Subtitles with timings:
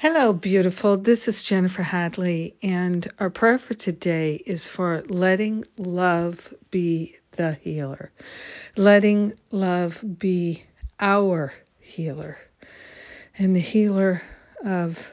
[0.00, 0.96] Hello, beautiful.
[0.96, 7.54] This is Jennifer Hadley, and our prayer for today is for letting love be the
[7.54, 8.12] healer,
[8.76, 10.62] letting love be
[11.00, 12.38] our healer,
[13.36, 14.22] and the healer
[14.64, 15.12] of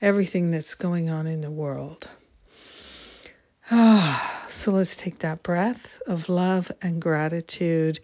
[0.00, 2.08] everything that's going on in the world.
[4.62, 7.98] So let's take that breath of love and gratitude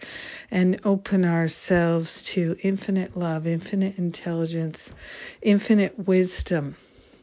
[0.51, 4.91] and open ourselves to infinite love, infinite intelligence,
[5.41, 6.75] infinite wisdom,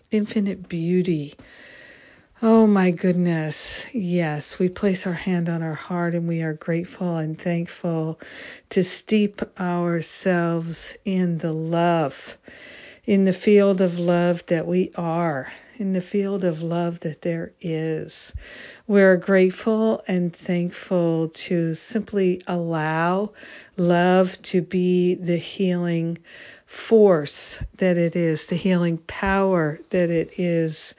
[0.10, 1.36] infinite beauty.
[2.42, 3.84] Oh my goodness.
[3.94, 8.22] Yes, we place our hand on our heart and we are grateful and thankful
[8.70, 12.38] to steep ourselves in the love,
[13.06, 17.52] in the field of love that we are, in the field of love that there
[17.62, 18.34] is.
[18.88, 23.34] We're grateful and thankful to simply allow
[23.78, 26.18] love to be the healing
[26.66, 30.96] force that it is, the healing power that it is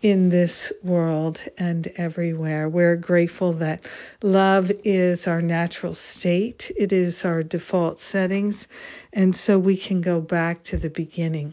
[0.00, 2.68] in this world and everywhere.
[2.68, 3.84] We're grateful that
[4.22, 8.68] love is our natural state, it is our default settings,
[9.12, 11.52] and so we can go back to the beginning.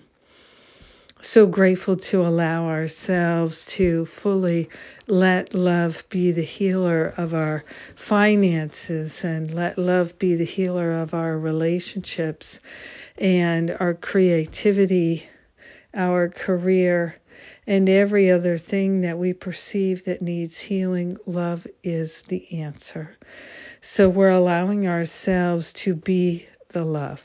[1.22, 4.70] So grateful to allow ourselves to fully
[5.08, 7.64] let love be the healer of our
[7.96, 12.60] finances and let love be the healer of our relationships
[13.18, 15.28] and our creativity,
[15.96, 17.16] our career,
[17.68, 21.18] and every other thing that we perceive that needs healing.
[21.26, 23.16] Love is the answer.
[23.82, 27.24] So we're allowing ourselves to be the love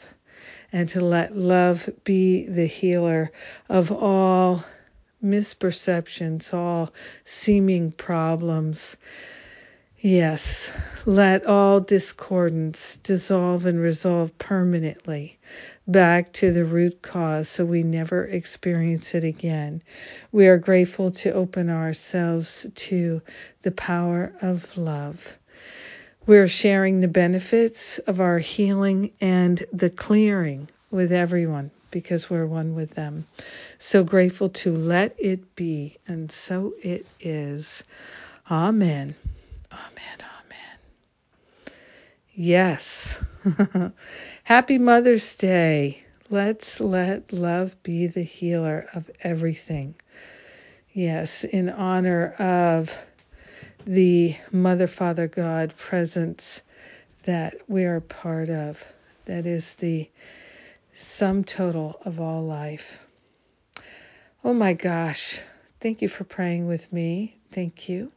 [0.72, 3.33] and to let love be the healer
[3.69, 4.65] of all
[5.22, 6.93] misperceptions, all
[7.25, 8.97] seeming problems.
[10.03, 10.72] Yes,
[11.05, 15.38] let all discordance dissolve and resolve permanently
[15.87, 19.83] back to the root cause so we never experience it again.
[20.33, 23.21] We are grateful to open ourselves to
[23.60, 25.37] the power of love.
[26.27, 32.75] We're sharing the benefits of our healing and the clearing with everyone because we're one
[32.75, 33.27] with them.
[33.78, 37.84] So grateful to let it be, and so it is.
[38.50, 39.15] Amen.
[39.73, 40.19] Amen.
[40.45, 41.73] Amen.
[42.33, 43.19] Yes.
[44.45, 46.05] Happy Mother's Day.
[46.29, 49.95] Let's let love be the healer of everything.
[50.93, 52.93] Yes, in honor of
[53.87, 56.63] the Mother, Father, God presence
[57.25, 58.83] that we are part of.
[59.25, 60.09] That is the
[60.95, 63.05] sum total of all life.
[64.45, 65.41] Oh my gosh.
[65.81, 67.40] Thank you for praying with me.
[67.53, 68.12] Thank you.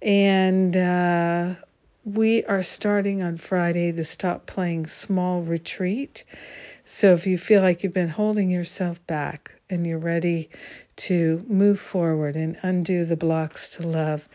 [0.00, 1.54] And uh,
[2.04, 6.22] we are starting on Friday the Stop Playing Small retreat.
[6.84, 10.50] So if you feel like you've been holding yourself back and you're ready
[11.08, 14.28] to move forward and undo the blocks to love,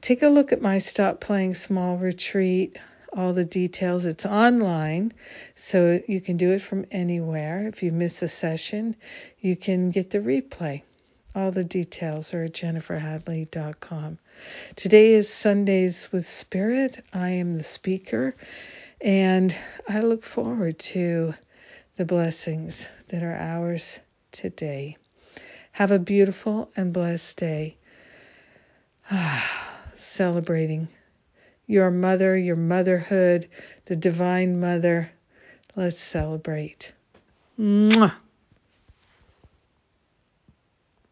[0.00, 2.78] take a look at my Stop Playing Small retreat,
[3.12, 4.06] all the details.
[4.06, 5.12] It's online,
[5.54, 7.68] so you can do it from anywhere.
[7.68, 8.96] If you miss a session,
[9.38, 10.82] you can get the replay.
[11.36, 14.18] All the details are at jenniferhadley.com.
[14.74, 17.04] Today is Sundays with Spirit.
[17.12, 18.34] I am the speaker,
[19.02, 19.54] and
[19.86, 21.34] I look forward to
[21.96, 23.98] the blessings that are ours
[24.32, 24.96] today.
[25.72, 27.76] Have a beautiful and blessed day.
[29.94, 30.88] Celebrating
[31.66, 33.46] your mother, your motherhood,
[33.84, 35.12] the divine mother.
[35.74, 36.92] Let's celebrate.
[37.60, 38.14] Mwah.